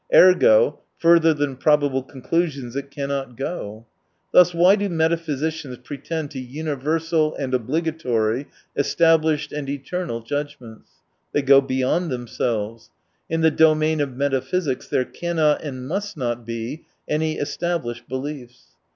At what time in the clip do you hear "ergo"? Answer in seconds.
0.11-0.79